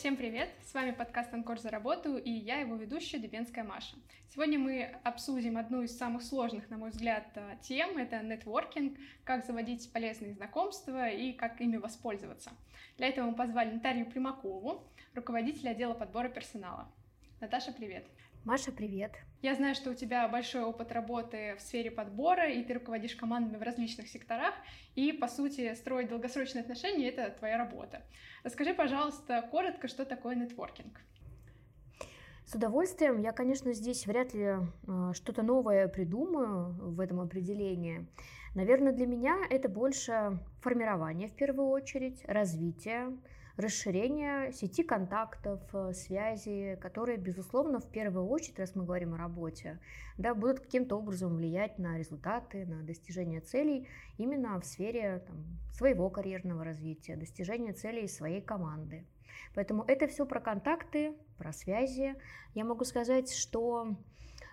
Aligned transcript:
Всем 0.00 0.16
привет! 0.16 0.48
С 0.64 0.72
вами 0.72 0.92
подкаст 0.92 1.34
«Анкор 1.34 1.60
за 1.60 1.68
работу» 1.68 2.16
и 2.16 2.30
я 2.30 2.60
его 2.60 2.74
ведущая 2.74 3.18
Дебенская 3.18 3.64
Маша. 3.64 3.96
Сегодня 4.32 4.58
мы 4.58 4.96
обсудим 5.04 5.58
одну 5.58 5.82
из 5.82 5.94
самых 5.94 6.22
сложных, 6.22 6.70
на 6.70 6.78
мой 6.78 6.88
взгляд, 6.88 7.26
э, 7.34 7.58
тем. 7.60 7.98
Это 7.98 8.22
нетворкинг, 8.22 8.96
как 9.24 9.44
заводить 9.44 9.92
полезные 9.92 10.32
знакомства 10.32 11.10
и 11.10 11.34
как 11.34 11.60
ими 11.60 11.76
воспользоваться. 11.76 12.50
Для 12.96 13.08
этого 13.08 13.26
мы 13.26 13.36
позвали 13.36 13.72
Наталью 13.72 14.06
Примакову, 14.06 14.90
руководителя 15.12 15.72
отдела 15.72 15.92
подбора 15.92 16.30
персонала. 16.30 16.90
Наташа, 17.42 17.70
привет! 17.70 18.06
Маша, 18.46 18.72
привет! 18.72 19.12
Я 19.42 19.54
знаю, 19.54 19.74
что 19.74 19.90
у 19.90 19.94
тебя 19.94 20.26
большой 20.26 20.62
опыт 20.62 20.92
работы 20.92 21.56
в 21.58 21.60
сфере 21.60 21.90
подбора, 21.90 22.48
и 22.50 22.64
ты 22.64 22.72
руководишь 22.72 23.14
командами 23.14 23.58
в 23.58 23.62
различных 23.62 24.08
секторах, 24.08 24.54
и, 24.94 25.12
по 25.12 25.28
сути, 25.28 25.74
строить 25.74 26.08
долгосрочные 26.08 26.62
отношения— 26.62 27.08
это 27.10 27.36
твоя 27.38 27.58
работа. 27.58 28.02
Расскажи, 28.42 28.72
пожалуйста, 28.72 29.46
коротко, 29.50 29.88
что 29.88 30.06
такое 30.06 30.36
нетворкинг. 30.36 31.02
С 32.46 32.54
удовольствием. 32.54 33.20
Я, 33.20 33.32
конечно, 33.32 33.74
здесь 33.74 34.06
вряд 34.06 34.32
ли 34.32 34.42
э, 34.42 35.12
что-то 35.12 35.42
новое 35.42 35.86
придумаю 35.86 36.72
в 36.94 36.98
этом 36.98 37.20
определении. 37.20 38.06
Наверное, 38.54 38.92
для 38.92 39.06
меня 39.06 39.36
это 39.50 39.68
больше 39.68 40.38
формирование 40.62 41.28
в 41.28 41.36
первую 41.36 41.68
очередь, 41.68 42.24
развитие, 42.24 43.18
расширение 43.56 44.52
сети 44.52 44.82
контактов, 44.82 45.60
э, 45.72 45.92
связи, 45.92 46.78
которые, 46.80 47.18
безусловно, 47.18 47.80
в 47.80 47.88
первую 47.90 48.26
очередь, 48.26 48.58
раз 48.58 48.74
мы 48.74 48.84
говорим 48.84 49.14
о 49.14 49.18
работе, 49.18 49.78
да, 50.18 50.34
будут 50.34 50.60
каким-то 50.60 50.96
образом 50.96 51.36
влиять 51.36 51.78
на 51.78 51.98
результаты, 51.98 52.66
на 52.66 52.82
достижение 52.82 53.40
целей 53.40 53.88
именно 54.18 54.60
в 54.60 54.64
сфере 54.64 55.22
там, 55.26 55.36
своего 55.72 56.10
карьерного 56.10 56.64
развития, 56.64 57.16
достижения 57.16 57.72
целей 57.72 58.08
своей 58.08 58.40
команды. 58.40 59.04
Поэтому 59.54 59.84
это 59.86 60.06
все 60.06 60.26
про 60.26 60.40
контакты, 60.40 61.14
про 61.38 61.52
связи. 61.52 62.14
Я 62.54 62.64
могу 62.64 62.84
сказать, 62.84 63.32
что 63.32 63.96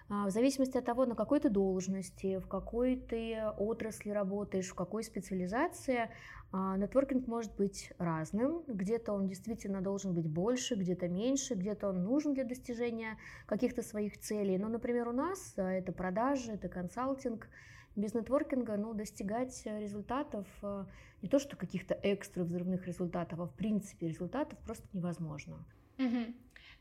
в 0.09 0.29
зависимости 0.29 0.77
от 0.77 0.85
того, 0.85 1.05
на 1.05 1.15
какой 1.15 1.39
ты 1.39 1.49
должности, 1.49 2.37
в 2.37 2.47
какой 2.47 2.95
ты 2.95 3.37
отрасли 3.57 4.09
работаешь, 4.09 4.69
в 4.69 4.75
какой 4.75 5.03
специализации, 5.03 6.09
а, 6.51 6.77
нетворкинг 6.77 7.27
может 7.27 7.53
быть 7.55 7.91
разным. 7.97 8.63
Где-то 8.67 9.11
он 9.11 9.27
действительно 9.27 9.81
должен 9.81 10.13
быть 10.13 10.27
больше, 10.27 10.75
где-то 10.75 11.09
меньше, 11.09 11.55
где-то 11.55 11.89
он 11.89 12.03
нужен 12.03 12.33
для 12.33 12.45
достижения 12.45 13.17
каких-то 13.45 13.81
своих 13.81 14.17
целей. 14.19 14.57
Но, 14.57 14.69
например, 14.69 15.09
у 15.09 15.11
нас 15.11 15.53
а, 15.57 15.69
это 15.69 15.91
продажи, 15.91 16.53
это 16.53 16.69
консалтинг. 16.69 17.49
Без 17.97 18.13
нетворкинга 18.13 18.77
ну, 18.77 18.93
достигать 18.93 19.65
результатов, 19.65 20.45
не 21.23 21.29
то 21.29 21.39
что 21.39 21.57
каких-то 21.57 21.99
экстра 22.03 22.43
взрывных 22.43 22.85
результатов, 22.85 23.39
а 23.39 23.47
в 23.47 23.53
принципе 23.55 24.07
результатов 24.07 24.59
просто 24.59 24.87
невозможно. 24.93 25.65
Угу. 25.97 26.35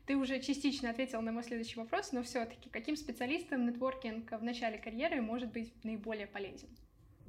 Ты 0.07 0.15
уже 0.15 0.39
частично 0.39 0.89
ответил 0.89 1.21
на 1.21 1.33
мой 1.33 1.43
следующий 1.43 1.77
вопрос, 1.77 2.13
но 2.13 2.23
все-таки 2.23 2.69
каким 2.69 2.95
специалистам 2.95 3.65
нетворкинг 3.65 4.31
в 4.31 4.41
начале 4.41 4.77
карьеры 4.77 5.21
может 5.21 5.51
быть 5.51 5.73
наиболее 5.83 6.27
полезен? 6.27 6.69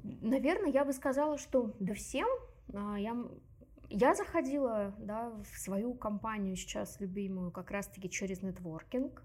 Наверное, 0.01 0.71
я 0.71 0.85
бы 0.85 0.93
сказала, 0.93 1.37
что 1.37 1.75
да 1.81 1.93
всем. 1.93 2.27
А, 2.73 2.97
я, 2.97 3.17
я 3.89 4.15
заходила 4.15 4.95
да, 4.97 5.29
в 5.29 5.59
свою 5.59 5.93
компанию 5.93 6.55
сейчас 6.55 7.01
любимую 7.01 7.51
как 7.51 7.69
раз-таки 7.69 8.09
через 8.09 8.41
нетворкинг 8.41 9.23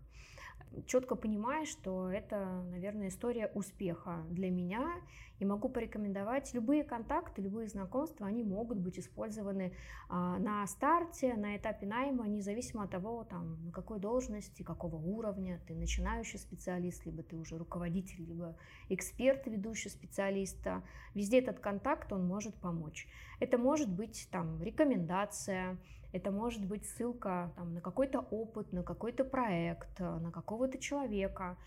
четко 0.87 1.15
понимаю, 1.15 1.67
что 1.67 2.11
это, 2.11 2.65
наверное, 2.71 3.09
история 3.09 3.51
успеха 3.55 4.25
для 4.31 4.51
меня, 4.51 5.01
и 5.41 5.45
могу 5.45 5.69
порекомендовать 5.69 6.55
любые 6.55 6.85
контакты, 6.85 7.43
любые 7.43 7.69
знакомства, 7.69 8.27
они 8.27 8.45
могут 8.45 8.79
быть 8.79 8.99
использованы 8.99 9.75
а, 10.09 10.39
на 10.39 10.67
старте, 10.67 11.35
на 11.35 11.57
этапе 11.57 11.87
найма, 11.87 12.29
независимо 12.29 12.85
от 12.85 12.91
того, 12.91 13.25
там, 13.25 13.65
на 13.65 13.73
какой 13.73 13.99
должности, 13.99 14.63
какого 14.63 14.97
уровня, 14.97 15.61
ты 15.67 15.75
начинающий 15.75 16.39
специалист, 16.39 17.05
либо 17.05 17.23
ты 17.23 17.37
уже 17.37 17.59
руководитель, 17.59 18.25
либо 18.25 18.57
эксперт, 18.89 19.47
ведущий 19.47 19.89
специалиста. 19.89 20.83
Везде 21.15 21.41
этот 21.41 21.59
контакт, 21.59 22.13
он 22.13 22.27
может 22.27 22.55
помочь. 22.55 23.09
Это 23.41 23.59
может 23.59 23.91
быть 23.91 24.29
там 24.31 24.63
рекомендация, 24.63 25.79
это 26.15 26.31
может 26.31 26.65
быть 26.65 26.87
ссылка 26.87 27.53
там, 27.57 27.75
на 27.75 27.81
какой-то 27.81 28.21
опыт, 28.21 28.73
на 28.73 28.85
какой-то 28.85 29.25
проект, 29.25 29.99
на 29.99 30.31
какого-то 30.31 30.79
человека. 30.79 31.59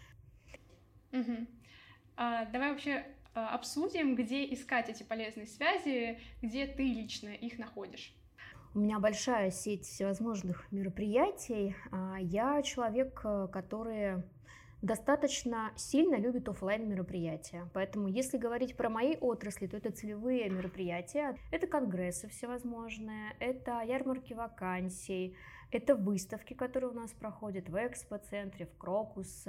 Угу. 1.12 1.48
А, 2.16 2.46
давай 2.46 2.72
вообще 2.72 3.06
а, 3.36 3.54
обсудим, 3.54 4.16
где 4.16 4.52
искать 4.54 4.88
эти 4.88 5.04
полезные 5.04 5.48
связи, 5.48 6.20
где 6.42 6.66
ты 6.66 6.84
лично 6.84 7.28
их 7.28 7.60
находишь. 7.60 8.16
У 8.74 8.80
меня 8.80 9.00
большая 9.00 9.52
сеть 9.52 9.86
всевозможных 9.86 10.72
мероприятий. 10.72 11.76
А, 11.92 12.16
я 12.20 12.62
человек, 12.62 13.20
э, 13.26 13.50
который 13.52 14.24
достаточно 14.82 15.72
сильно 15.76 16.16
любит 16.16 16.48
офлайн 16.48 16.88
мероприятия. 16.88 17.68
Поэтому, 17.74 18.08
если 18.08 18.38
говорить 18.38 18.76
про 18.76 18.90
мои 18.90 19.16
отрасли, 19.20 19.68
то 19.68 19.78
это 19.78 19.92
целевые 19.92 20.50
мероприятия, 20.50 21.38
это 21.52 21.68
конгрессы 21.68 22.28
всевозможные, 22.30 23.36
это 23.40 23.82
ярмарки 23.82 24.34
вакансий, 24.34 25.36
это 25.72 25.96
выставки, 25.96 26.54
которые 26.54 26.92
у 26.92 26.94
нас 26.94 27.12
проходят 27.12 27.70
в 27.70 27.76
экспо-центре, 27.76 28.66
в 28.66 28.78
Крокус, 28.78 29.46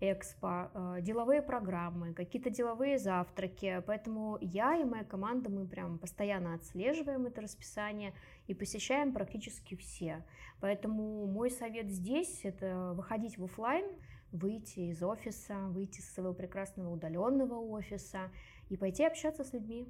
Экспо, 0.00 0.70
э, 0.72 0.98
деловые 1.02 1.42
программы, 1.42 2.14
какие-то 2.14 2.48
деловые 2.48 2.98
завтраки. 2.98 3.82
Поэтому 3.86 4.38
я 4.40 4.76
и 4.76 4.84
моя 4.84 5.04
команда, 5.04 5.50
мы 5.50 5.66
прям 5.66 5.98
постоянно 5.98 6.54
отслеживаем 6.54 7.26
это 7.26 7.42
расписание 7.42 8.14
и 8.46 8.54
посещаем 8.54 9.12
практически 9.12 9.76
все. 9.76 10.24
Поэтому 10.60 11.26
мой 11.26 11.50
совет 11.50 11.90
здесь– 11.90 12.40
это 12.44 12.92
выходить 12.94 13.36
в 13.36 13.44
офлайн, 13.44 13.84
выйти 14.32 14.80
из 14.90 15.02
офиса, 15.02 15.56
выйти 15.68 15.98
из 15.98 16.14
своего 16.14 16.32
прекрасного 16.32 16.90
удаленного 16.90 17.60
офиса 17.60 18.30
и 18.70 18.76
пойти 18.76 19.04
общаться 19.04 19.44
с 19.44 19.52
людьми. 19.52 19.86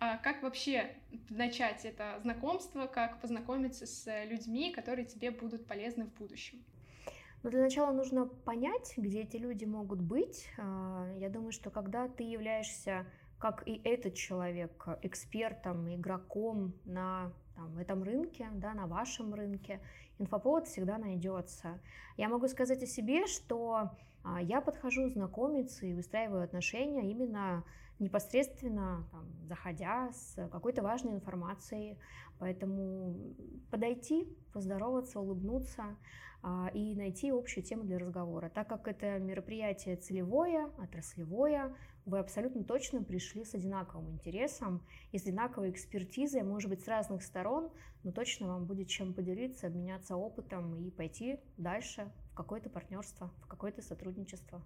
А 0.00 0.16
как 0.16 0.42
вообще 0.42 0.96
начать 1.28 1.84
это 1.84 2.18
знакомство, 2.22 2.86
как 2.86 3.20
познакомиться 3.20 3.86
с 3.86 4.24
людьми, 4.24 4.72
которые 4.72 5.04
тебе 5.04 5.30
будут 5.30 5.66
полезны 5.66 6.06
в 6.06 6.14
будущем? 6.14 6.64
Но 7.42 7.50
для 7.50 7.60
начала 7.60 7.92
нужно 7.92 8.24
понять, 8.24 8.94
где 8.96 9.20
эти 9.20 9.36
люди 9.36 9.66
могут 9.66 10.00
быть. 10.00 10.48
А, 10.56 11.06
я 11.18 11.28
думаю, 11.28 11.52
что 11.52 11.70
когда 11.70 12.08
ты 12.08 12.22
являешься, 12.22 13.06
как 13.38 13.66
и 13.68 13.80
этот 13.84 14.14
человек, 14.14 14.86
экспертом, 15.02 15.94
игроком 15.94 16.72
на 16.86 17.30
там, 17.54 17.76
этом 17.76 18.02
рынке, 18.02 18.48
да, 18.54 18.72
на 18.72 18.86
вашем 18.86 19.34
рынке, 19.34 19.82
инфоповод 20.18 20.66
всегда 20.66 20.96
найдется. 20.96 21.78
Я 22.16 22.30
могу 22.30 22.48
сказать 22.48 22.82
о 22.82 22.86
себе, 22.86 23.26
что 23.26 23.90
а, 24.24 24.40
я 24.40 24.62
подхожу 24.62 25.10
знакомиться 25.10 25.84
и 25.84 25.92
выстраиваю 25.92 26.42
отношения 26.42 27.10
именно 27.10 27.64
непосредственно 28.00 29.06
там, 29.12 29.26
заходя 29.44 30.10
с 30.12 30.48
какой-то 30.50 30.82
важной 30.82 31.12
информацией. 31.12 31.98
Поэтому 32.38 33.36
подойти, 33.70 34.26
поздороваться, 34.52 35.20
улыбнуться 35.20 35.96
а, 36.42 36.70
и 36.72 36.94
найти 36.96 37.30
общую 37.30 37.62
тему 37.62 37.84
для 37.84 37.98
разговора. 37.98 38.48
Так 38.48 38.68
как 38.68 38.88
это 38.88 39.18
мероприятие 39.18 39.96
целевое, 39.96 40.70
отраслевое, 40.78 41.74
вы 42.06 42.18
абсолютно 42.18 42.64
точно 42.64 43.02
пришли 43.02 43.44
с 43.44 43.54
одинаковым 43.54 44.10
интересом 44.12 44.82
и 45.12 45.18
с 45.18 45.26
одинаковой 45.26 45.70
экспертизой, 45.70 46.42
может 46.42 46.70
быть, 46.70 46.82
с 46.82 46.88
разных 46.88 47.22
сторон, 47.22 47.70
но 48.02 48.10
точно 48.10 48.48
вам 48.48 48.64
будет 48.64 48.88
чем 48.88 49.12
поделиться, 49.12 49.66
обменяться 49.66 50.16
опытом 50.16 50.74
и 50.76 50.90
пойти 50.90 51.38
дальше 51.58 52.10
в 52.32 52.34
какое-то 52.34 52.70
партнерство, 52.70 53.30
в 53.42 53.46
какое-то 53.46 53.82
сотрудничество. 53.82 54.62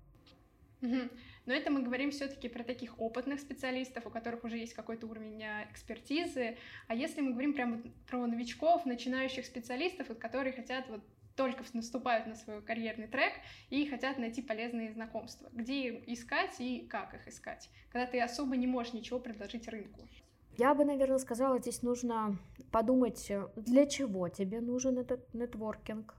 Но 1.46 1.52
это 1.52 1.70
мы 1.70 1.82
говорим 1.82 2.10
все-таки 2.10 2.48
про 2.48 2.64
таких 2.64 2.98
опытных 2.98 3.40
специалистов, 3.40 4.06
у 4.06 4.10
которых 4.10 4.44
уже 4.44 4.58
есть 4.58 4.74
какой-то 4.74 5.06
уровень 5.06 5.42
а, 5.42 5.64
экспертизы. 5.70 6.56
А 6.88 6.94
если 6.94 7.20
мы 7.20 7.32
говорим 7.32 7.52
прямо 7.52 7.82
про 8.08 8.26
новичков, 8.26 8.86
начинающих 8.86 9.44
специалистов, 9.44 10.16
которые 10.18 10.52
хотят 10.52 10.88
вот 10.88 11.02
только 11.36 11.64
наступают 11.72 12.26
на 12.26 12.34
свой 12.34 12.62
карьерный 12.62 13.08
трек 13.08 13.32
и 13.70 13.86
хотят 13.86 14.18
найти 14.18 14.40
полезные 14.40 14.92
знакомства. 14.92 15.48
Где 15.52 15.90
искать 16.06 16.60
и 16.60 16.86
как 16.86 17.14
их 17.14 17.26
искать, 17.28 17.70
когда 17.90 18.06
ты 18.06 18.20
особо 18.20 18.56
не 18.56 18.66
можешь 18.66 18.92
ничего 18.92 19.18
предложить 19.18 19.68
рынку. 19.68 20.08
Я 20.56 20.72
бы, 20.74 20.84
наверное, 20.84 21.18
сказала, 21.18 21.58
здесь 21.58 21.82
нужно 21.82 22.38
подумать, 22.70 23.30
для 23.56 23.86
чего 23.86 24.28
тебе 24.28 24.60
нужен 24.60 24.98
этот 24.98 25.34
нетворкинг, 25.34 26.14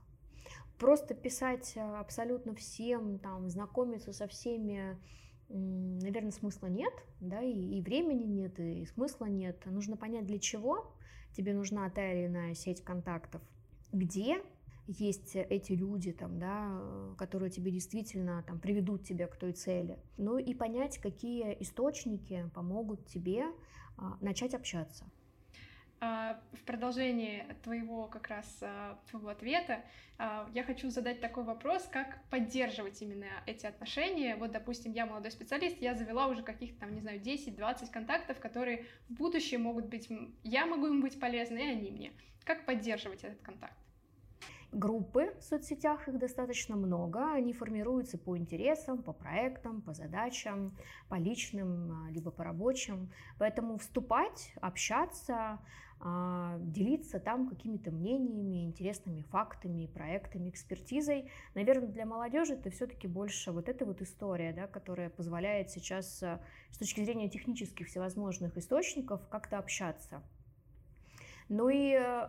просто 0.78 1.14
писать 1.14 1.72
э, 1.76 1.80
абсолютно 1.80 2.54
всем, 2.54 3.18
там, 3.18 3.48
знакомиться 3.48 4.12
со 4.12 4.26
всеми, 4.26 4.98
наверное, 5.48 6.32
смысла 6.32 6.66
нет, 6.66 6.92
да, 7.20 7.42
и, 7.42 7.52
и 7.52 7.80
времени 7.80 8.24
нет, 8.24 8.58
и 8.58 8.84
смысла 8.86 9.26
нет. 9.26 9.64
Нужно 9.66 9.96
понять, 9.96 10.26
для 10.26 10.38
чего 10.38 10.92
тебе 11.36 11.54
нужна 11.54 11.88
та 11.90 12.12
или 12.12 12.26
иная 12.26 12.54
сеть 12.54 12.82
контактов, 12.82 13.42
где 13.92 14.42
есть 14.86 15.34
эти 15.34 15.72
люди, 15.72 16.12
там, 16.12 16.38
да, 16.38 16.80
которые 17.18 17.50
тебе 17.50 17.70
действительно 17.70 18.44
там, 18.46 18.60
приведут 18.60 19.04
тебя 19.04 19.26
к 19.26 19.36
той 19.36 19.52
цели. 19.52 19.98
Ну 20.16 20.38
и 20.38 20.54
понять, 20.54 20.98
какие 20.98 21.56
источники 21.60 22.48
помогут 22.54 23.06
тебе 23.06 23.46
а, 23.96 24.16
начать 24.20 24.54
общаться. 24.54 25.04
А, 25.98 26.38
в 26.52 26.62
продолжении 26.64 27.44
твоего 27.62 28.06
как 28.06 28.28
раз 28.28 28.58
а, 28.60 28.98
твоего 29.10 29.30
ответа 29.30 29.82
а, 30.18 30.46
я 30.52 30.62
хочу 30.62 30.90
задать 30.90 31.20
такой 31.20 31.44
вопрос, 31.44 31.88
как 31.90 32.22
поддерживать 32.28 33.00
именно 33.00 33.26
эти 33.46 33.64
отношения. 33.64 34.36
Вот, 34.36 34.52
допустим, 34.52 34.92
я 34.92 35.06
молодой 35.06 35.30
специалист, 35.30 35.80
я 35.80 35.94
завела 35.94 36.26
уже 36.26 36.42
каких-то 36.42 36.80
там, 36.80 36.94
не 36.94 37.00
знаю, 37.00 37.20
10-20 37.20 37.90
контактов, 37.90 38.38
которые 38.40 38.84
в 39.08 39.14
будущем 39.14 39.62
могут 39.62 39.86
быть, 39.86 40.08
я 40.42 40.66
могу 40.66 40.86
им 40.86 41.00
быть 41.00 41.18
полезны, 41.18 41.58
и 41.58 41.70
они 41.70 41.90
мне. 41.90 42.12
Как 42.44 42.66
поддерживать 42.66 43.24
этот 43.24 43.40
контакт? 43.40 43.76
Группы 44.72 45.34
в 45.38 45.42
соцсетях, 45.42 46.08
их 46.08 46.18
достаточно 46.18 46.76
много, 46.76 47.32
они 47.32 47.52
формируются 47.52 48.18
по 48.18 48.36
интересам, 48.36 49.02
по 49.02 49.12
проектам, 49.12 49.80
по 49.80 49.94
задачам, 49.94 50.76
по 51.08 51.14
личным, 51.14 52.08
либо 52.10 52.30
по 52.30 52.44
рабочим. 52.44 53.10
Поэтому 53.38 53.78
вступать, 53.78 54.52
общаться, 54.60 55.60
а, 55.98 56.58
делиться 56.60 57.18
там 57.18 57.48
какими-то 57.48 57.90
мнениями, 57.90 58.64
интересными 58.64 59.22
фактами, 59.22 59.86
проектами, 59.86 60.50
экспертизой. 60.50 61.30
Наверное, 61.54 61.88
для 61.88 62.04
молодежи 62.04 62.54
это 62.54 62.70
все-таки 62.70 63.08
больше 63.08 63.50
вот 63.50 63.68
эта 63.68 63.86
вот 63.86 64.02
история, 64.02 64.52
да, 64.52 64.66
которая 64.66 65.08
позволяет 65.08 65.70
сейчас 65.70 66.22
а, 66.22 66.40
с 66.70 66.78
точки 66.78 67.02
зрения 67.02 67.30
технических 67.30 67.86
всевозможных 67.86 68.56
источников 68.58 69.26
как-то 69.28 69.58
общаться. 69.58 70.22
Ну 71.48 71.68
и 71.68 71.92
э, 71.92 72.26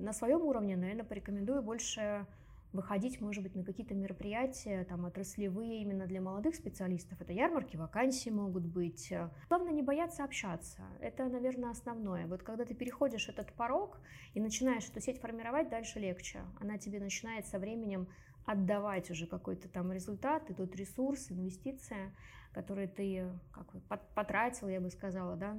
на 0.00 0.12
своем 0.12 0.42
уровне, 0.42 0.76
наверное, 0.76 1.04
порекомендую 1.04 1.62
больше 1.62 2.26
выходить, 2.72 3.20
может 3.20 3.42
быть, 3.42 3.54
на 3.54 3.64
какие-то 3.64 3.94
мероприятия, 3.94 4.84
там, 4.84 5.06
отраслевые 5.06 5.80
именно 5.80 6.06
для 6.06 6.20
молодых 6.20 6.54
специалистов. 6.54 7.20
Это 7.20 7.32
ярмарки, 7.32 7.76
вакансии 7.76 8.28
могут 8.28 8.66
быть. 8.66 9.12
Главное 9.48 9.72
не 9.72 9.82
бояться 9.82 10.24
общаться. 10.24 10.82
Это, 11.00 11.24
наверное, 11.28 11.70
основное. 11.70 12.26
Вот 12.26 12.42
когда 12.42 12.64
ты 12.64 12.74
переходишь 12.74 13.28
этот 13.28 13.52
порог 13.54 13.98
и 14.34 14.40
начинаешь 14.40 14.88
эту 14.88 15.00
сеть 15.00 15.20
формировать, 15.20 15.70
дальше 15.70 15.98
легче. 15.98 16.40
Она 16.60 16.76
тебе 16.76 17.00
начинает 17.00 17.46
со 17.46 17.58
временем 17.58 18.06
отдавать 18.44 19.10
уже 19.10 19.26
какой-то 19.26 19.68
там 19.68 19.92
результат, 19.92 20.50
и 20.50 20.54
тот 20.54 20.74
ресурс, 20.76 21.30
инвестиция, 21.30 22.14
которые 22.52 22.88
ты 22.88 23.30
как 23.52 23.70
бы, 23.72 23.80
потратил, 24.14 24.68
я 24.68 24.80
бы 24.80 24.90
сказала, 24.90 25.36
да, 25.36 25.56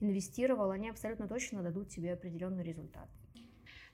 инвестировал, 0.00 0.70
они 0.70 0.88
абсолютно 0.88 1.28
точно 1.28 1.62
дадут 1.62 1.88
тебе 1.88 2.12
определенный 2.12 2.62
результат. 2.62 3.08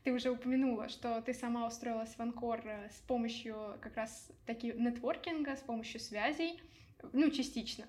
Ты 0.02 0.12
уже 0.12 0.30
упомянула, 0.30 0.88
что 0.88 1.20
ты 1.20 1.34
сама 1.34 1.66
устроилась 1.66 2.14
в 2.14 2.20
Анкор 2.20 2.66
э, 2.66 2.88
с 2.90 3.00
помощью 3.02 3.78
как 3.82 3.96
раз 3.96 4.30
таки 4.46 4.72
нетворкинга, 4.72 5.56
с 5.56 5.60
помощью 5.60 6.00
связей, 6.00 6.58
ну, 7.12 7.30
частично. 7.30 7.84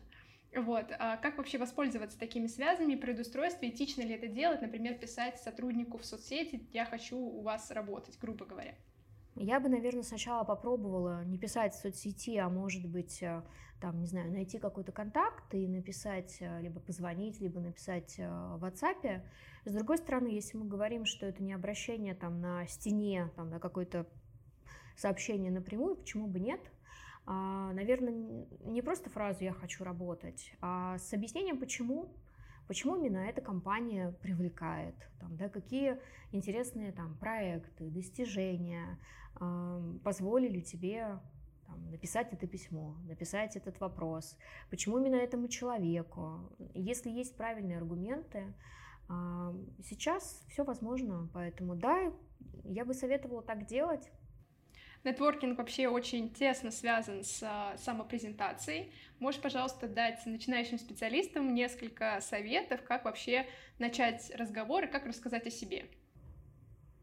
Вот. 0.54 0.88
А 1.00 1.16
как 1.18 1.38
вообще 1.38 1.58
воспользоваться 1.58 2.20
такими 2.20 2.48
связями 2.48 2.96
при 2.96 3.12
предустройстве? 3.12 3.70
Этично 3.70 4.02
ли 4.02 4.14
это 4.16 4.28
делать? 4.28 4.62
Например, 4.62 4.96
писать 4.96 5.40
сотруднику 5.40 5.98
в 5.98 6.06
соцсети 6.06 6.68
«я 6.74 6.86
хочу 6.86 7.18
у 7.18 7.42
вас 7.42 7.72
работать», 7.72 8.18
грубо 8.20 8.46
говоря. 8.46 8.76
Я 9.36 9.60
бы, 9.60 9.70
наверное, 9.70 10.04
сначала 10.04 10.44
попробовала 10.44 11.24
не 11.24 11.38
писать 11.38 11.74
в 11.74 11.80
соцсети, 11.80 12.38
а 12.38 12.50
может 12.50 12.86
быть, 12.86 13.24
э, 13.24 13.42
там, 13.80 14.00
не 14.00 14.08
знаю, 14.08 14.32
найти 14.32 14.60
какой-то 14.60 14.92
контакт 14.92 15.54
и 15.54 15.68
написать, 15.68 16.38
э, 16.42 16.62
либо 16.62 16.80
позвонить, 16.80 17.40
либо 17.40 17.60
написать 17.60 18.18
в 18.18 18.64
WhatsApp, 18.64 19.24
с 19.64 19.74
другой 19.74 20.00
стороны, 20.00 20.28
если 20.28 20.58
мы 20.58 20.66
говорим, 20.66 21.06
что 21.06 21.28
это 21.28 21.44
не 21.44 21.54
обращение 21.54 22.16
там 22.16 22.42
на 22.42 22.66
стене, 22.66 23.30
там, 23.36 23.50
на 23.50 23.60
какое-то 23.60 24.08
сообщение 24.98 25.52
напрямую, 25.52 25.98
почему 25.98 26.28
бы 26.28 26.40
нет? 26.40 26.60
А, 27.28 27.72
наверное, 27.74 28.48
не 28.64 28.82
просто 28.82 29.12
фразу 29.12 29.44
«я 29.44 29.54
хочу 29.54 29.84
работать», 29.84 30.54
а 30.62 30.98
с 30.98 31.14
объяснением 31.14 31.60
«почему», 31.60 32.12
почему 32.68 32.96
именно 32.96 33.20
эта 33.20 33.42
компания 33.42 34.16
привлекает, 34.22 34.96
там, 35.20 35.38
да, 35.38 35.48
какие 35.48 36.00
интересные 36.32 36.92
там, 36.92 37.16
проекты, 37.18 37.90
достижения 37.92 38.98
э, 38.98 39.21
позволили 40.04 40.62
тебе 40.62 41.20
там, 41.66 41.90
написать 41.90 42.32
это 42.32 42.48
письмо, 42.48 42.98
написать 43.06 43.56
этот 43.56 43.80
вопрос, 43.80 44.38
почему 44.70 45.00
именно 45.00 45.16
этому 45.16 45.48
человеку. 45.48 46.52
Если 46.74 47.10
есть 47.10 47.36
правильные 47.36 47.78
аргументы, 47.78 48.54
сейчас 49.84 50.46
все 50.50 50.64
возможно, 50.64 51.30
поэтому 51.34 51.76
да, 51.76 52.14
я 52.64 52.86
бы 52.86 52.94
советовала 52.94 53.42
так 53.42 53.66
делать. 53.66 54.10
Нетворкинг 55.04 55.58
вообще 55.58 55.88
очень 55.88 56.32
тесно 56.32 56.70
связан 56.70 57.24
с 57.24 57.42
а, 57.42 57.76
самопрезентацией. 57.78 58.94
Можешь, 59.18 59.42
пожалуйста, 59.42 59.88
дать 59.88 60.24
начинающим 60.28 60.78
специалистам 60.78 61.56
несколько 61.56 62.22
советов, 62.22 62.84
как 62.84 63.06
вообще 63.06 63.48
начать 63.80 64.32
разговор 64.36 64.84
и 64.84 64.88
как 64.88 65.08
рассказать 65.08 65.48
о 65.48 65.50
себе? 65.50 65.90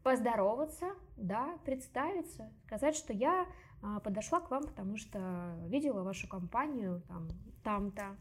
Поздороваться, 0.03 0.87
да, 1.17 1.57
представиться, 1.65 2.51
сказать, 2.65 2.95
что 2.95 3.13
я 3.13 3.45
а, 3.81 3.99
подошла 3.99 4.39
к 4.39 4.49
вам, 4.49 4.63
потому 4.63 4.97
что 4.97 5.55
видела 5.67 6.03
вашу 6.03 6.27
компанию 6.27 7.01
там, 7.07 7.27
там-то, 7.63 8.15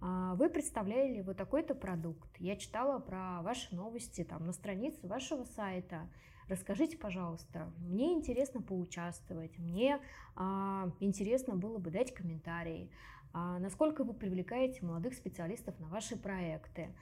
а, 0.00 0.34
вы 0.36 0.48
представляли 0.48 1.20
вот 1.22 1.36
такой-то 1.36 1.74
продукт. 1.74 2.30
Я 2.38 2.56
читала 2.56 2.98
про 2.98 3.42
ваши 3.42 3.74
новости 3.74 4.24
там 4.24 4.46
на 4.46 4.52
странице 4.52 5.06
вашего 5.06 5.44
сайта. 5.44 6.08
Расскажите, 6.48 6.96
пожалуйста, 6.96 7.70
мне 7.78 8.14
интересно 8.14 8.62
поучаствовать, 8.62 9.58
мне 9.58 10.00
а, 10.34 10.90
интересно 10.98 11.56
было 11.56 11.76
бы 11.78 11.90
дать 11.90 12.14
комментарии, 12.14 12.90
а, 13.34 13.58
насколько 13.58 14.04
вы 14.04 14.14
привлекаете 14.14 14.84
молодых 14.84 15.14
специалистов 15.14 15.78
на 15.78 15.88
ваши 15.88 16.16
проекты, 16.16 16.94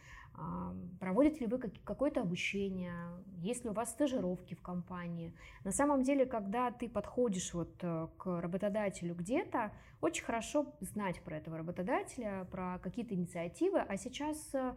Проводите 1.00 1.41
ли 1.41 1.47
вы 1.47 1.59
какое-то 1.59 2.23
обучение? 2.23 2.94
Есть 3.38 3.65
ли 3.65 3.71
у 3.71 3.73
вас 3.73 3.91
стажировки 3.91 4.55
в 4.55 4.62
компании? 4.62 5.35
На 5.62 5.71
самом 5.71 6.03
деле, 6.03 6.27
когда 6.27 6.71
ты 6.71 6.88
подходишь 6.88 7.53
вот 7.55 7.73
э, 7.83 8.09
к 8.17 8.41
работодателю 8.41 9.15
где-то, 9.15 9.73
очень 10.00 10.25
хорошо 10.25 10.75
знать 10.81 11.21
про 11.23 11.37
этого 11.37 11.59
работодателя, 11.59 12.47
про 12.50 12.79
какие-то 12.83 13.15
инициативы. 13.15 13.81
А 13.81 13.97
сейчас 13.97 14.55
э, 14.55 14.75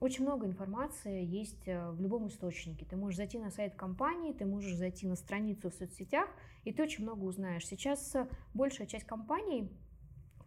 очень 0.00 0.24
много 0.24 0.46
информации 0.46 1.24
есть 1.24 1.66
э, 1.66 1.90
в 1.90 2.00
любом 2.00 2.28
источнике. 2.28 2.86
Ты 2.86 2.96
можешь 2.96 3.16
зайти 3.16 3.38
на 3.38 3.50
сайт 3.50 3.74
компании, 3.74 4.32
ты 4.32 4.46
можешь 4.46 4.76
зайти 4.76 5.06
на 5.06 5.16
страницу 5.16 5.70
в 5.70 5.74
соцсетях, 5.74 6.28
и 6.64 6.72
ты 6.72 6.82
очень 6.82 7.04
много 7.04 7.24
узнаешь. 7.24 7.66
Сейчас 7.66 8.14
большая 8.54 8.86
часть 8.86 9.06
компаний 9.06 9.70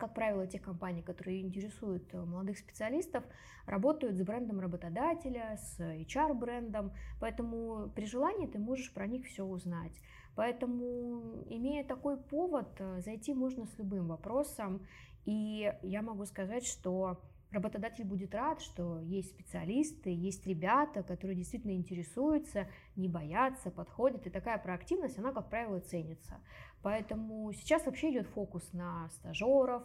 как 0.01 0.15
правило, 0.15 0.47
тех 0.47 0.63
компаний, 0.63 1.03
которые 1.03 1.41
интересуют 1.41 2.11
э, 2.11 2.25
молодых 2.25 2.57
специалистов, 2.57 3.23
работают 3.67 4.17
с 4.17 4.21
брендом 4.23 4.59
работодателя, 4.59 5.57
с 5.57 5.79
HR-брендом, 5.79 6.91
поэтому 7.19 7.91
при 7.95 8.05
желании 8.05 8.47
ты 8.47 8.57
можешь 8.57 8.91
про 8.91 9.05
них 9.05 9.27
все 9.27 9.43
узнать. 9.43 10.01
Поэтому, 10.35 11.43
имея 11.49 11.83
такой 11.83 12.17
повод, 12.17 12.69
э, 12.79 13.01
зайти 13.01 13.35
можно 13.35 13.67
с 13.67 13.77
любым 13.77 14.07
вопросом, 14.07 14.87
и 15.25 15.71
я 15.83 16.01
могу 16.01 16.25
сказать, 16.25 16.65
что 16.65 17.21
работодатель 17.51 18.05
будет 18.05 18.33
рад, 18.33 18.61
что 18.61 18.99
есть 18.99 19.31
специалисты, 19.31 20.09
есть 20.09 20.45
ребята, 20.47 21.03
которые 21.03 21.35
действительно 21.35 21.71
интересуются, 21.71 22.67
не 22.95 23.07
боятся, 23.07 23.71
подходят, 23.71 24.25
и 24.25 24.29
такая 24.29 24.57
проактивность, 24.57 25.19
она, 25.19 25.31
как 25.31 25.49
правило, 25.49 25.79
ценится. 25.79 26.39
Поэтому 26.81 27.51
сейчас 27.53 27.85
вообще 27.85 28.11
идет 28.11 28.27
фокус 28.27 28.73
на 28.73 29.07
стажеров, 29.09 29.83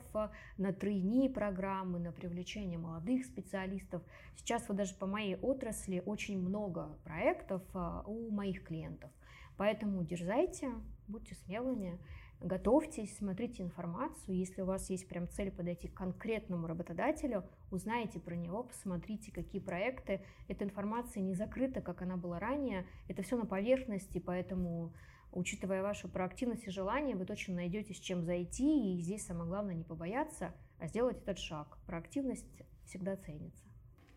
на 0.57 0.73
тройни 0.73 1.29
программы, 1.29 1.99
на 1.99 2.11
привлечение 2.11 2.79
молодых 2.79 3.27
специалистов. 3.27 4.03
Сейчас 4.37 4.67
вот 4.69 4.79
даже 4.79 4.95
по 4.95 5.07
моей 5.07 5.37
отрасли 5.37 6.03
очень 6.07 6.41
много 6.41 6.99
проектов 7.05 7.63
а, 7.75 8.03
у 8.07 8.31
моих 8.31 8.65
клиентов. 8.65 9.11
Поэтому 9.59 10.05
дерзайте, 10.05 10.71
будьте 11.07 11.35
смелыми 11.35 11.99
готовьтесь, 12.41 13.17
смотрите 13.17 13.63
информацию. 13.63 14.37
Если 14.37 14.63
у 14.63 14.67
вас 14.67 14.91
есть 14.91 15.09
прям 15.09 15.29
цель 15.29 15.51
подойти 15.51 15.89
к 15.89 15.95
конкретному 15.95 16.67
работодателю, 16.67 17.45
узнайте 17.71 18.21
про 18.21 18.35
него, 18.35 18.65
посмотрите, 18.65 19.33
какие 19.33 19.61
проекты. 19.61 20.23
Эта 20.49 20.65
информация 20.65 21.23
не 21.23 21.35
закрыта, 21.35 21.81
как 21.81 22.03
она 22.03 22.17
была 22.17 22.39
ранее. 22.39 22.87
Это 23.09 23.23
все 23.23 23.37
на 23.37 23.47
поверхности, 23.47 24.19
поэтому 24.19 24.95
учитывая 25.33 25.83
вашу 25.83 26.09
проактивность 26.09 26.67
и 26.67 26.71
желание, 26.71 27.17
вы 27.17 27.27
точно 27.27 27.55
найдете 27.57 27.95
с 27.95 27.99
чем 27.99 28.23
зайти. 28.23 28.95
И 28.95 29.01
здесь 29.03 29.27
самое 29.27 29.49
главное 29.49 29.75
не 29.75 29.85
побояться, 29.85 30.55
а 30.79 30.87
сделать 30.87 31.19
этот 31.19 31.39
шаг. 31.39 31.79
Проактивность 31.87 32.47
всегда 32.85 33.17
ценится. 33.17 33.65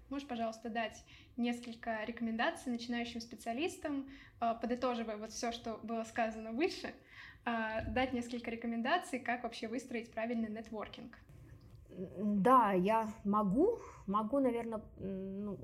Можешь, 0.09 0.27
пожалуйста, 0.27 0.69
дать 0.69 1.03
несколько 1.37 2.03
рекомендаций 2.03 2.71
начинающим 2.71 3.21
специалистам, 3.21 4.09
а, 4.39 4.55
подытоживая 4.55 5.17
вот 5.17 5.31
все, 5.31 5.51
что 5.51 5.79
было 5.83 6.03
сказано 6.03 6.51
выше, 6.51 6.93
дать 7.87 8.13
несколько 8.13 8.51
рекомендаций, 8.51 9.19
как 9.19 9.43
вообще 9.43 9.67
выстроить 9.67 10.11
правильный 10.11 10.49
нетворкинг. 10.49 11.17
Да, 11.89 12.71
я 12.73 13.11
могу, 13.23 13.79
могу, 14.07 14.39
наверное, 14.39 14.81
ну, 14.99 15.57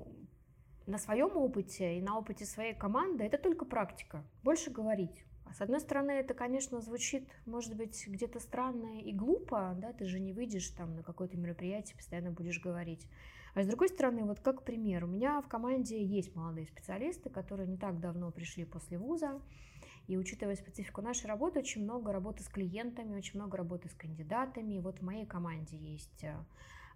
на 0.86 0.98
своем 0.98 1.36
опыте 1.36 1.98
и 1.98 2.02
на 2.02 2.18
опыте 2.18 2.44
своей 2.44 2.74
команды, 2.74 3.24
это 3.24 3.38
только 3.38 3.64
практика. 3.64 4.24
Больше 4.42 4.70
говорить 4.70 5.24
С 5.56 5.62
одной 5.62 5.80
стороны, 5.80 6.10
это, 6.10 6.34
конечно, 6.34 6.82
звучит, 6.82 7.26
может 7.46 7.74
быть, 7.74 8.06
где-то 8.06 8.40
странно 8.40 9.00
и 9.00 9.10
глупо, 9.10 9.74
да, 9.78 9.94
ты 9.94 10.04
же 10.04 10.20
не 10.20 10.34
выйдешь 10.34 10.68
там 10.68 10.94
на 10.96 11.02
какое-то 11.02 11.38
мероприятие, 11.38 11.96
постоянно 11.96 12.30
будешь 12.30 12.60
говорить. 12.60 13.08
А 13.54 13.62
с 13.62 13.66
другой 13.66 13.88
стороны, 13.88 14.24
вот 14.24 14.40
как 14.40 14.64
пример, 14.64 15.04
у 15.04 15.06
меня 15.06 15.40
в 15.40 15.48
команде 15.48 16.04
есть 16.04 16.36
молодые 16.36 16.66
специалисты, 16.66 17.30
которые 17.30 17.66
не 17.66 17.78
так 17.78 18.00
давно 18.00 18.30
пришли 18.30 18.66
после 18.66 18.98
вуза, 18.98 19.40
и 20.08 20.18
учитывая 20.18 20.56
специфику 20.56 21.00
нашей 21.00 21.26
работы, 21.26 21.60
очень 21.60 21.84
много 21.84 22.12
работы 22.12 22.42
с 22.42 22.48
клиентами, 22.48 23.16
очень 23.16 23.40
много 23.40 23.56
работы 23.56 23.88
с 23.88 23.94
кандидатами. 23.94 24.74
И 24.74 24.80
вот 24.80 24.98
в 24.98 25.02
моей 25.02 25.24
команде 25.24 25.78
есть 25.78 26.22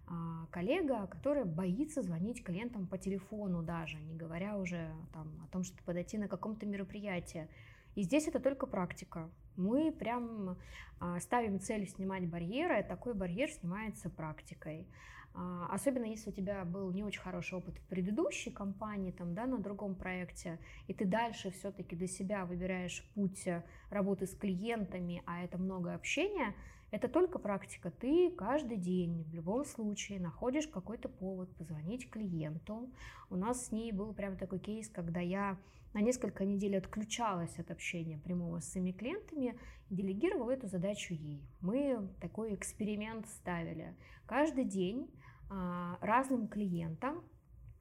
а, 0.07 0.45
коллега, 0.51 1.07
которая 1.07 1.45
боится 1.45 2.03
звонить 2.03 2.43
клиентам 2.43 2.85
по 2.85 2.99
телефону 2.99 3.63
даже, 3.63 3.99
не 3.99 4.13
говоря 4.13 4.55
уже 4.55 4.93
там, 5.13 5.27
о 5.43 5.51
том, 5.51 5.63
чтобы 5.63 5.81
подойти 5.83 6.19
на 6.19 6.27
каком-то 6.27 6.67
мероприятии. 6.67 7.47
И 7.95 8.03
здесь 8.03 8.27
это 8.27 8.39
только 8.39 8.67
практика. 8.67 9.29
Мы 9.55 9.91
прям 9.91 10.57
а, 10.99 11.19
ставим 11.19 11.59
цель 11.59 11.87
снимать 11.87 12.27
барьеры, 12.27 12.79
и 12.79 12.83
такой 12.83 13.13
барьер 13.13 13.49
снимается 13.49 14.09
практикой. 14.09 14.87
А, 15.33 15.67
особенно 15.71 16.05
если 16.05 16.29
у 16.29 16.33
тебя 16.33 16.65
был 16.65 16.91
не 16.91 17.03
очень 17.03 17.21
хороший 17.21 17.57
опыт 17.57 17.77
в 17.77 17.87
предыдущей 17.87 18.51
компании, 18.51 19.11
там, 19.11 19.33
да, 19.33 19.45
на 19.45 19.57
другом 19.57 19.95
проекте, 19.95 20.59
и 20.87 20.93
ты 20.93 21.05
дальше 21.05 21.51
все-таки 21.51 21.95
для 21.95 22.07
себя 22.07 22.45
выбираешь 22.45 23.03
путь 23.15 23.47
работы 23.89 24.27
с 24.27 24.35
клиентами, 24.35 25.23
а 25.25 25.43
это 25.43 25.57
много 25.57 25.93
общения, 25.93 26.53
это 26.91 27.07
только 27.07 27.39
практика. 27.39 27.89
Ты 27.89 28.31
каждый 28.31 28.75
день 28.75 29.23
в 29.23 29.33
любом 29.33 29.63
случае 29.63 30.19
находишь 30.19 30.67
какой-то 30.67 31.07
повод 31.07 31.49
позвонить 31.55 32.09
клиенту. 32.09 32.91
У 33.29 33.37
нас 33.37 33.67
с 33.67 33.71
ней 33.71 33.93
был 33.93 34.13
прям 34.13 34.35
такой 34.35 34.59
кейс, 34.59 34.89
когда 34.89 35.21
я 35.21 35.57
на 35.93 36.01
несколько 36.01 36.45
недель 36.45 36.77
отключалась 36.77 37.57
от 37.59 37.71
общения 37.71 38.17
прямого 38.17 38.59
с 38.59 38.71
своими 38.71 38.91
клиентами 38.91 39.55
и 39.89 39.95
делегировала 39.95 40.51
эту 40.51 40.67
задачу 40.67 41.13
ей. 41.13 41.41
Мы 41.59 42.09
такой 42.21 42.55
эксперимент 42.55 43.27
ставили. 43.27 43.95
Каждый 44.25 44.63
день 44.63 45.09
а, 45.49 45.97
разным 46.01 46.47
клиентам 46.47 47.23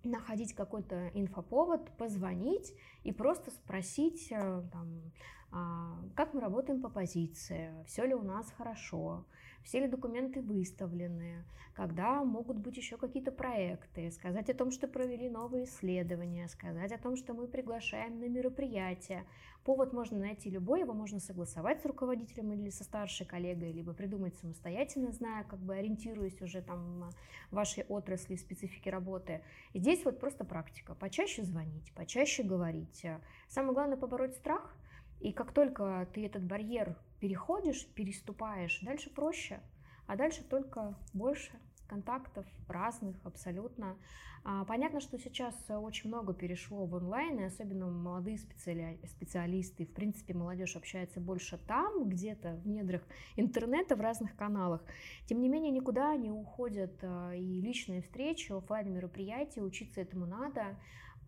находить 0.02 0.54
какой-то 0.54 1.08
инфоповод, 1.14 1.96
позвонить 1.96 2.72
и 3.04 3.12
просто 3.12 3.50
спросить, 3.50 4.28
э, 4.32 4.62
там, 4.72 5.12
а, 5.52 6.02
как 6.16 6.34
мы 6.34 6.40
работаем 6.40 6.80
по 6.80 6.88
позиции, 6.88 7.84
все 7.86 8.06
ли 8.06 8.14
у 8.14 8.22
нас 8.22 8.50
хорошо, 8.52 9.26
все 9.62 9.80
ли 9.80 9.88
документы 9.88 10.40
выставлены, 10.40 11.44
когда 11.74 12.22
могут 12.24 12.58
быть 12.58 12.76
еще 12.76 12.96
какие-то 12.96 13.32
проекты, 13.32 14.10
сказать 14.10 14.50
о 14.50 14.54
том, 14.54 14.70
что 14.70 14.88
провели 14.88 15.28
новые 15.28 15.64
исследования, 15.64 16.48
сказать 16.48 16.92
о 16.92 16.98
том, 16.98 17.16
что 17.16 17.34
мы 17.34 17.46
приглашаем 17.46 18.18
на 18.18 18.28
мероприятия. 18.28 19.24
Повод 19.64 19.92
можно 19.92 20.18
найти 20.18 20.50
любой, 20.50 20.80
его 20.80 20.92
можно 20.92 21.20
согласовать 21.20 21.82
с 21.82 21.86
руководителем 21.86 22.52
или 22.52 22.70
со 22.70 22.84
старшей 22.84 23.26
коллегой, 23.26 23.72
либо 23.72 23.92
придумать 23.92 24.34
самостоятельно, 24.36 25.12
зная, 25.12 25.44
как 25.44 25.60
бы 25.60 25.74
ориентируясь 25.74 26.40
уже 26.40 26.62
там 26.62 27.10
в 27.50 27.54
вашей 27.54 27.84
отрасли, 27.84 28.36
специфики 28.36 28.88
работы. 28.88 29.42
И 29.72 29.78
здесь 29.78 30.04
вот 30.04 30.18
просто 30.18 30.44
практика. 30.44 30.94
Почаще 30.94 31.44
звонить, 31.44 31.92
почаще 31.94 32.42
говорить. 32.42 33.06
Самое 33.48 33.74
главное 33.74 33.96
побороть 33.96 34.34
страх– 34.34 34.74
и 35.20 35.32
как 35.32 35.52
только 35.52 36.08
ты 36.14 36.24
этот 36.26 36.42
барьер 36.42 36.96
переходишь, 37.20 37.86
переступаешь, 37.94 38.80
дальше 38.82 39.10
проще, 39.10 39.60
а 40.06 40.16
дальше 40.16 40.42
только 40.42 40.98
больше 41.12 41.52
контактов 41.86 42.46
разных 42.68 43.16
абсолютно. 43.24 43.96
А, 44.42 44.64
понятно, 44.64 45.00
что 45.00 45.18
сейчас 45.18 45.54
очень 45.68 46.08
много 46.08 46.32
перешло 46.32 46.86
в 46.86 46.94
онлайн, 46.94 47.40
и 47.40 47.44
особенно 47.44 47.88
молодые 47.88 48.38
специали... 48.38 48.98
специалисты, 49.06 49.84
в 49.84 49.92
принципе, 49.92 50.32
молодежь 50.32 50.76
общается 50.76 51.20
больше 51.20 51.58
там, 51.58 52.08
где-то 52.08 52.54
в 52.64 52.66
недрах 52.66 53.02
интернета, 53.36 53.96
в 53.96 54.00
разных 54.00 54.34
каналах. 54.36 54.82
Тем 55.26 55.40
не 55.40 55.48
менее, 55.48 55.72
никуда 55.72 56.16
не 56.16 56.30
уходят 56.30 56.96
а, 57.02 57.34
и 57.34 57.60
личные 57.60 58.02
встречи, 58.02 58.52
офлайн 58.52 58.92
мероприятия, 58.92 59.60
учиться 59.60 60.00
этому 60.00 60.26
надо. 60.26 60.78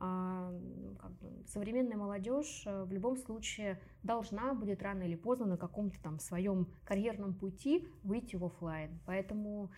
А, 0.04 0.50
ну, 0.50 0.96
как 0.96 1.12
бы, 1.12 1.44
современная 1.46 1.96
молодежь 1.96 2.64
э, 2.66 2.82
в 2.82 2.90
любом 2.90 3.16
случае 3.16 3.80
должна 4.02 4.52
будет 4.52 4.82
рано 4.82 5.04
или 5.04 5.14
поздно 5.14 5.46
на 5.46 5.56
каком-то 5.56 6.02
там 6.02 6.18
своем 6.18 6.66
карьерном 6.84 7.34
пути 7.34 7.86
выйти 8.02 8.34
в 8.34 8.44
офлайн. 8.44 8.98
Поэтому 9.06 9.70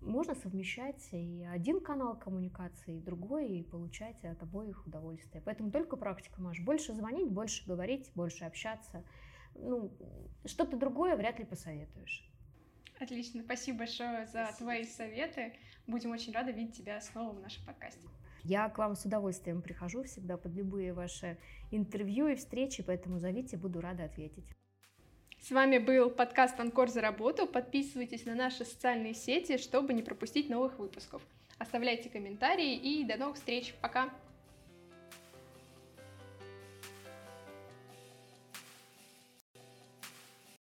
можно 0.00 0.36
совмещать 0.36 1.02
и 1.10 1.44
один 1.50 1.80
канал 1.80 2.16
коммуникации, 2.16 2.98
и 2.98 3.02
другой, 3.02 3.48
и 3.48 3.64
получать 3.64 4.24
от 4.24 4.40
обоих 4.40 4.86
удовольствие. 4.86 5.42
Поэтому 5.44 5.72
только 5.72 5.96
практика, 5.96 6.40
Маш. 6.40 6.60
Больше 6.60 6.94
звонить, 6.94 7.32
больше 7.32 7.66
говорить, 7.66 8.08
больше 8.14 8.44
общаться. 8.44 9.02
Ну, 9.56 9.90
что-то 10.44 10.76
другое 10.76 11.16
вряд 11.16 11.40
ли 11.40 11.44
посоветуешь. 11.44 12.31
Отлично. 13.00 13.42
Спасибо 13.42 13.78
большое 13.78 14.26
за 14.26 14.44
Спасибо. 14.44 14.56
твои 14.58 14.84
советы. 14.84 15.54
Будем 15.86 16.12
очень 16.12 16.32
рады 16.32 16.52
видеть 16.52 16.76
тебя 16.76 17.00
снова 17.00 17.32
в 17.32 17.40
нашем 17.40 17.64
подкасте. 17.64 18.06
Я 18.44 18.68
к 18.68 18.78
вам 18.78 18.96
с 18.96 19.04
удовольствием 19.04 19.62
прихожу 19.62 20.02
всегда 20.04 20.36
под 20.36 20.54
любые 20.54 20.92
ваши 20.92 21.38
интервью 21.70 22.28
и 22.28 22.34
встречи, 22.34 22.82
поэтому 22.82 23.18
зовите, 23.18 23.56
буду 23.56 23.80
рада 23.80 24.04
ответить. 24.04 24.44
С 25.40 25.50
вами 25.50 25.78
был 25.78 26.10
подкаст 26.10 26.58
«Анкор 26.60 26.88
за 26.88 27.00
работу». 27.00 27.46
Подписывайтесь 27.46 28.24
на 28.26 28.34
наши 28.34 28.64
социальные 28.64 29.14
сети, 29.14 29.58
чтобы 29.58 29.92
не 29.92 30.02
пропустить 30.02 30.48
новых 30.48 30.78
выпусков. 30.78 31.22
Оставляйте 31.58 32.08
комментарии 32.08 32.74
и 32.76 33.04
до 33.04 33.16
новых 33.16 33.36
встреч. 33.36 33.74
Пока! 33.80 34.12